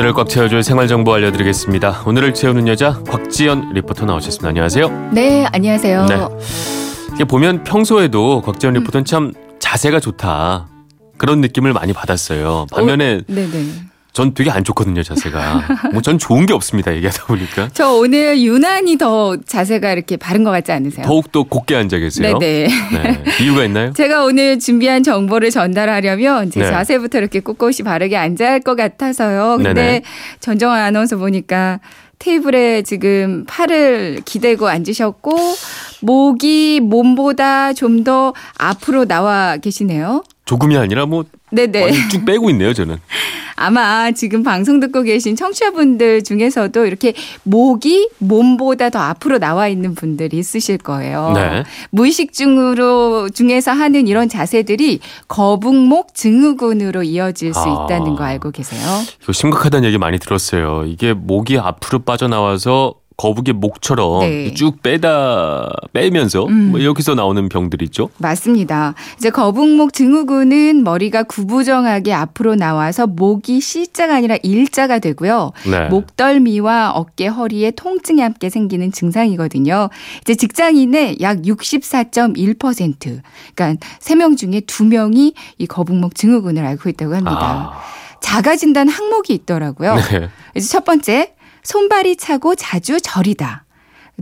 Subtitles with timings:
[0.00, 2.04] 오늘을 꽉 채워줄 생활 정보 알려드리겠습니다.
[2.06, 4.48] 오늘을 채우는 여자 곽지연 리포터 나오셨습니다.
[4.48, 5.10] 안녕하세요.
[5.12, 6.06] 네, 안녕하세요.
[6.06, 6.16] 네.
[7.14, 10.68] 이게 보면 평소에도 곽지연 리포터는 참 자세가 좋다.
[11.18, 12.64] 그런 느낌을 많이 받았어요.
[12.72, 13.64] 반면에 오, 네네.
[14.12, 15.90] 전 되게 안 좋거든요, 자세가.
[15.92, 17.68] 뭐 전 좋은 게 없습니다, 얘기하다 보니까.
[17.72, 21.04] 저 오늘 유난히 더 자세가 이렇게 바른 것 같지 않으세요?
[21.06, 22.38] 더욱더 곱게 앉아 계세요.
[22.38, 22.68] 네네.
[22.92, 23.24] 네.
[23.42, 23.92] 이유가 있나요?
[23.92, 26.70] 제가 오늘 준비한 정보를 전달하려면 제 네.
[26.70, 29.56] 자세부터 이렇게 꼿꼿이 바르게 앉아야 할 것 같아서요.
[29.56, 30.02] 근데 네네.
[30.40, 31.80] 전정환 아나운서 보니까
[32.18, 35.34] 테이블에 지금 팔을 기대고 앉으셨고
[36.02, 40.22] 목이 몸보다 좀 더 앞으로 나와 계시네요.
[40.46, 42.08] 조금이 아니라 뭐 네네.
[42.10, 42.96] 쭉 빼고 있네요, 저는.
[43.60, 50.38] 아마 지금 방송 듣고 계신 청취자분들 중에서도 이렇게 목이 몸보다 더 앞으로 나와 있는 분들이
[50.38, 51.32] 있으실 거예요.
[51.34, 51.64] 네.
[51.90, 57.84] 무의식 중으로 중에서 하는 이런 자세들이 거북목 증후군으로 이어질 수 아.
[57.84, 58.80] 있다는 거 알고 계세요?
[59.22, 60.84] 이거 심각하다는 얘기 많이 들었어요.
[60.86, 64.54] 이게 목이 앞으로 빠져나와서 거북이 목처럼 네.
[64.54, 66.70] 쭉 빼다 빼면서 음.
[66.70, 68.08] 뭐 여기서 나오는 병들 있죠.
[68.16, 68.94] 맞습니다.
[69.18, 75.52] 이제 거북목 증후군은 머리가 구부정하게 앞으로 나와서 목이 C자가 아니라 일자가 되고요.
[75.70, 75.88] 네.
[75.88, 79.90] 목덜미와 어깨, 허리에 통증이 함께 생기는 증상이거든요.
[80.22, 83.20] 이제 직장인의 약 64.1%,
[83.54, 87.74] 그러니까 3명 중에 2명이 이 거북목 증후군을 앓고 있다고 합니다.
[87.74, 87.80] 아,
[88.22, 89.96] 자가 진단 항목이 있더라고요.
[89.96, 90.30] 네.
[90.54, 93.64] 이제 첫 번째, 손발이 차고 자주 저리다.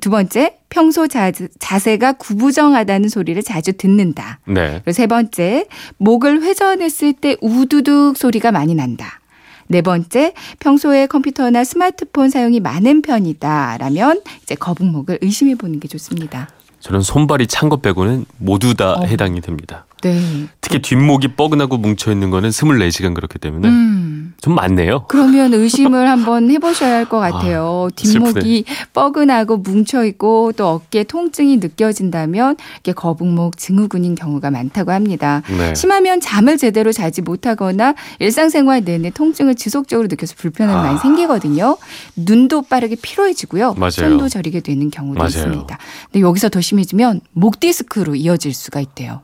[0.00, 4.38] 두 번째, 평소 자, 자세가 구부정하다는 소리를 자주 듣는다.
[4.46, 4.80] 네.
[4.84, 5.66] 그리고 세 번째,
[5.96, 9.20] 목을 회전했을 때 우두둑 소리가 많이 난다.
[9.66, 16.48] 네 번째, 평소에 컴퓨터나 스마트폰 사용이 많은 편이다라면 이제 거북목을 의심해 보는 게 좋습니다.
[16.80, 19.04] 저는 손발이 찬 것 빼고는 모두 다 어.
[19.04, 19.84] 해당이 됩니다.
[20.02, 20.46] 네.
[20.60, 24.34] 특히 뒷목이 뻐근하고 뭉쳐 있는 거는 24시간 그렇기 때문에 음.
[24.40, 25.06] 좀 많네요.
[25.08, 27.88] 그러면 의심을 한번 해보셔야 할 것 같아요.
[27.90, 35.42] 아, 뒷목이 뻐근하고 뭉쳐 있고 또 어깨 통증이 느껴진다면 이게 거북목 증후군인 경우가 많다고 합니다.
[35.48, 35.74] 네.
[35.74, 40.82] 심하면 잠을 제대로 자지 못하거나 일상생활 내내 통증을 지속적으로 느껴서 불편함이 아.
[40.82, 41.78] 많이 생기거든요.
[42.14, 43.74] 눈도 빠르게 피로해지고요.
[43.74, 43.90] 맞아요.
[43.90, 45.28] 손도 저리게 되는 경우도 맞아요.
[45.28, 45.78] 있습니다.
[46.12, 49.22] 근데 여기서 더 심해지면 목 디스크로 이어질 수가 있대요.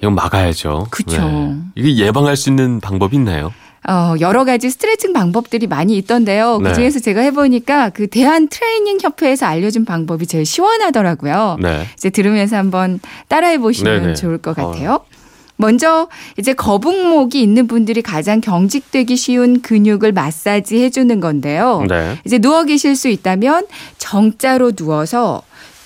[0.00, 0.88] 이건 막아야죠.
[0.90, 1.54] 그쵸.
[1.74, 3.52] 이게 예방할 수 있는 방법이 있나요?
[3.86, 6.58] 어, 여러 가지 스트레칭 방법들이 많이 있던데요.
[6.58, 6.70] 네.
[6.70, 11.58] 그 중에서 제가 해보니까 그 대한 트레이닝 협회에서 알려준 방법이 제일 시원하더라고요.
[11.60, 11.86] 네.
[11.94, 14.14] 이제 들으면서 한번 따라해 보시면 네네.
[14.14, 15.00] 좋을 것 같아요.
[15.56, 21.84] 먼저 이제 거북목이 있는 분들이 가장 경직되기 쉬운 근육을 마사지 해주는 건데요.
[21.88, 22.18] 네.
[22.24, 23.66] 이제 누워 계실 수 있다면
[23.98, 25.42] 정자로 누워서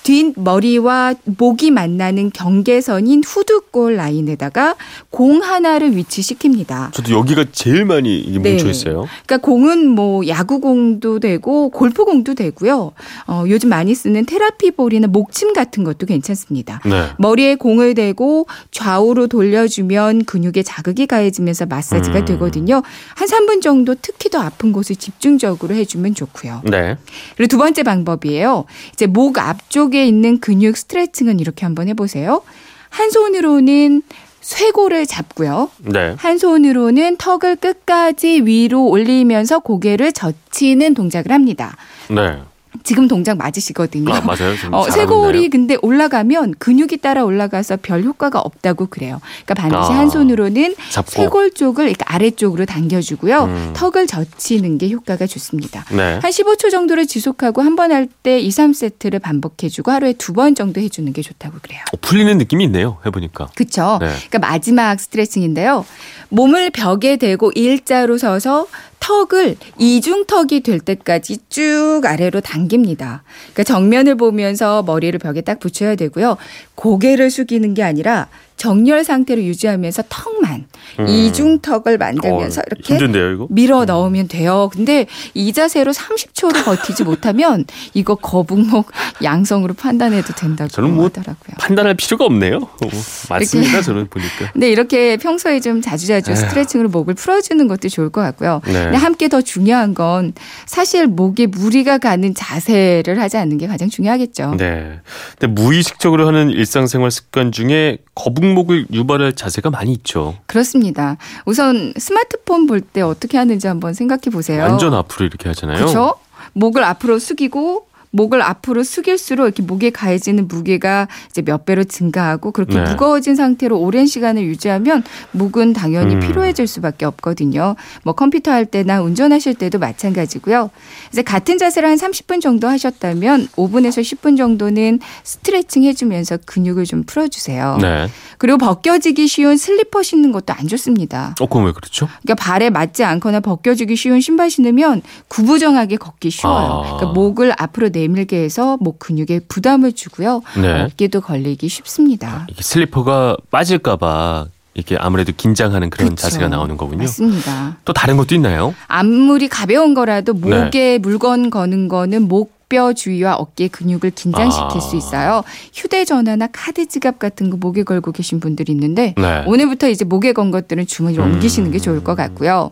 [0.09, 4.75] 뒷머리와 목이 만나는 경계선인 후두골 라인에다가
[5.11, 6.91] 공 하나를 위치시킵니다.
[6.93, 8.53] 저도 여기가 제일 많이 이게 네.
[8.53, 9.05] 뭉쳐 있어요.
[9.27, 12.93] 그러니까 공은 뭐 야구공도 되고 골프공도 되고요.
[13.27, 16.81] 어, 요즘 많이 쓰는 테라피 볼이나 목침 같은 것도 괜찮습니다.
[16.85, 17.09] 네.
[17.19, 22.25] 머리에 공을 대고 좌우로 돌려주면 근육에 자극이 가해지면서 마사지가 음.
[22.25, 22.81] 되거든요.
[23.13, 26.63] 한 3분 정도 특히 더 아픈 곳을 집중적으로 해주면 좋고요.
[26.63, 26.97] 네.
[27.37, 28.65] 그리고 두 번째 방법이에요.
[28.93, 32.41] 이제 목 앞쪽에 있는 근육 스트레칭은 이렇게 한번 해보세요.
[32.89, 34.01] 한 손으로는
[34.41, 35.69] 쇄골을 잡고요.
[35.79, 36.15] 네.
[36.17, 41.75] 한 손으로는 턱을 끝까지 위로 올리면서 고개를 젖히는 동작을 합니다.
[42.09, 42.41] 네.
[42.89, 44.11] 지금 동작 맞으시거든요.
[44.11, 44.57] 아, 맞아요.
[44.57, 45.49] 좀 어, 쇄골이?
[45.51, 49.21] 근데 올라가면 근육이 따라 올라가서 별 효과가 없다고 그래요.
[49.45, 51.11] 그러니까 반드시 아, 한 손으로는 잡고.
[51.11, 53.43] 쇄골 쪽을 이렇게 아래쪽으로 당겨주고요.
[53.43, 53.73] 음.
[53.75, 55.85] 턱을 젖히는 게 효과가 좋습니다.
[55.91, 56.17] 네.
[56.19, 60.81] 한 15초 정도를 지속하고 한 번 할 때 2, 3세트를 반복해주고 하루에 두 번 정도
[60.81, 61.81] 해주는 게 좋다고 그래요.
[61.93, 62.97] 어, 풀리는 느낌이 있네요.
[63.05, 63.49] 해보니까.
[63.55, 63.99] 그쵸?
[64.01, 64.07] 네.
[64.29, 65.85] 그러니까 마지막 스트레칭인데요.
[66.29, 68.67] 몸을 벽에 대고 일자로 서서
[68.99, 73.23] 턱을 이중턱이 될 때까지 쭉 아래로 당 깁니다.
[73.53, 76.37] 그러니까 정면을 보면서 머리를 벽에 딱 붙여야 되고요.
[76.75, 78.27] 고개를 숙이는 게 아니라
[78.59, 80.65] 정렬 상태를 유지하면서 턱만
[80.99, 81.07] 음.
[81.07, 83.47] 이중턱을 만들면서 어, 이렇게 힘든데요?
[83.49, 84.69] 밀어 넣으면 돼요.
[84.73, 87.63] 근데 이 자세로 30초를 버티지 못하면
[87.93, 88.91] 이거 거북목
[89.23, 91.55] 양성으로 판단해도 된다고 저는 뭐 하더라고요.
[91.57, 92.57] 판단할 필요가 없네요.
[92.57, 92.87] 어,
[93.29, 93.81] 맞습니다.
[93.81, 94.51] 저는 보니까.
[94.51, 96.37] 근데 이렇게 평소에 좀 자주자주 에휴.
[96.37, 98.59] 스트레칭으로 목을 풀어주는 것도 좋을 것 같고요.
[98.65, 98.73] 네.
[98.73, 100.33] 근데 함께 더 중요한 건
[100.65, 104.55] 사실 목에 무리가 가는 자세를 하지 않는 게 가장 중요하겠죠.
[104.57, 104.99] 네.
[105.39, 110.37] 근데 무의식적으로 하는 일상생활 습관 중에 거북 목을 유발할 자세가 많이 있죠.
[110.45, 111.17] 그렇습니다.
[111.45, 114.63] 우선 스마트폰 볼 때 어떻게 하는지 한번 생각해 보세요.
[114.63, 115.77] 완전 앞으로 이렇게 하잖아요.
[115.79, 116.15] 그렇죠?
[116.53, 122.75] 목을 앞으로 숙이고 목을 앞으로 숙일수록 이렇게 목에 가해지는 무게가 이제 몇 배로 증가하고 그렇게
[122.75, 122.89] 네.
[122.89, 126.19] 무거워진 상태로 오랜 시간을 유지하면 목은 당연히 음.
[126.19, 127.75] 피로해질 수밖에 없거든요.
[128.03, 130.71] 뭐 컴퓨터 할 때나 운전하실 때도 마찬가지고요.
[131.11, 137.77] 이제 같은 자세를 한 30분 정도 하셨다면 5분에서 10분 정도는 스트레칭 해주면서 근육을 좀 풀어주세요.
[137.81, 138.07] 네.
[138.37, 141.35] 그리고 벗겨지기 쉬운 슬리퍼 신는 것도 안 좋습니다.
[141.39, 142.07] 어, 그럼 왜 그렇죠?
[142.23, 146.55] 그러니까 발에 맞지 않거나 벗겨지기 쉬운 신발 신으면 구부정하게 걷기 쉬워요.
[146.57, 146.81] 아.
[146.83, 150.41] 그러니까 목을 앞으로 내 밀게 해서 목 근육에 부담을 주고요.
[150.61, 150.83] 네.
[150.83, 152.45] 어깨도 걸리기 쉽습니다.
[152.49, 156.21] 이게 슬리퍼가 빠질까봐 이게 아무래도 긴장하는 그런 그쵸.
[156.21, 156.99] 자세가 나오는 거군요.
[156.99, 157.77] 맞습니다.
[157.85, 158.73] 또 다른 것도 있나요?
[158.87, 160.63] 아무리 가벼운 거라도 네.
[160.63, 164.79] 목에 물건 거는 거는 목 뼈 주위와 어깨 근육을 긴장시킬 아.
[164.79, 165.43] 수 있어요.
[165.73, 169.43] 휴대전화나 카드 지갑 같은 거 목에 걸고 계신 분들이 있는데 네.
[169.47, 171.33] 오늘부터 이제 목에 건 것들은 주머니로 음.
[171.33, 172.71] 옮기시는 게 좋을 것 같고요.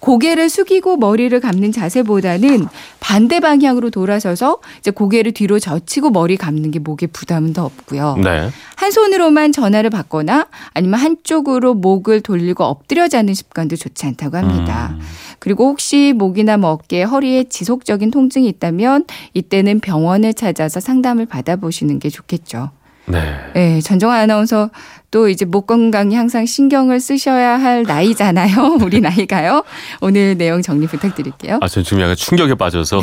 [0.00, 2.66] 고개를 숙이고 머리를 감는 자세보다는
[2.98, 8.16] 반대 방향으로 돌아서서 이제 고개를 뒤로 젖히고 머리 감는 게 목에 부담은 더 없고요.
[8.16, 8.50] 네.
[8.76, 14.94] 한 손으로만 전화를 받거나 아니면 한쪽으로 목을 돌리고 엎드려 자는 습관도 좋지 않다고 합니다.
[14.94, 15.00] 음.
[15.38, 19.04] 그리고 혹시 목이나 뭐 어깨, 허리에 지속적인 통증이 있다면
[19.34, 22.70] 이때는 병원을 찾아서 상담을 받아보시는 게 좋겠죠.
[23.10, 23.34] 네.
[23.54, 24.70] 네, 전정아 아나운서
[25.10, 28.78] 또 이제 목 건강에 항상 신경을 쓰셔야 할 나이잖아요.
[28.82, 29.64] 우리 나이가요.
[30.00, 31.58] 오늘 내용 정리 부탁드릴게요.
[31.60, 33.02] 아, 전 지금 약간 충격에 빠져서 어,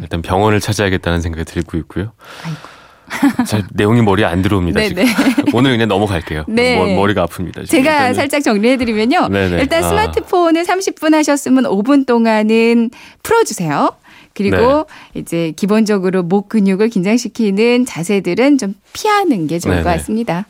[0.00, 2.12] 일단 병원을 찾아야겠다는 생각이 들고 있고요.
[2.44, 2.74] 아이고.
[3.46, 4.80] 잘 내용이 머리에 안 들어옵니다.
[4.80, 5.04] 네네.
[5.04, 5.44] 지금.
[5.52, 6.44] 오늘 그냥 넘어갈게요.
[6.48, 6.76] 네.
[6.78, 7.68] 머, 머리가 아픕니다.
[7.68, 8.14] 제가 일단은.
[8.14, 9.28] 살짝 정리해드리면요.
[9.28, 9.60] 네네.
[9.60, 9.88] 일단 아.
[9.88, 12.90] 스마트폰을 30분 하셨으면 5분 동안은
[13.22, 13.90] 풀어주세요.
[14.34, 15.20] 그리고 네.
[15.20, 19.96] 이제 기본적으로 목 근육을 긴장시키는 자세들은 좀 피하는 게 좋을 것 네네.
[19.98, 20.46] 같습니다.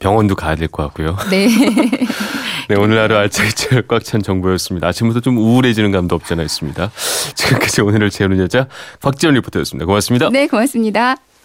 [0.00, 1.16] 병원도 가야 될 것 같고요.
[1.30, 1.46] 네.
[2.68, 4.88] 네, 오늘 하루 알차게 꽉찬 정보였습니다.
[4.88, 6.90] 아침부터 좀 우울해지는 감도 없지 않아 있습니다.
[7.34, 8.66] 지금까지 오늘을 재우는 여자
[9.00, 9.86] 곽지연 리포터였습니다.
[9.86, 10.30] 고맙습니다.
[10.30, 11.16] 네, 고맙습니다.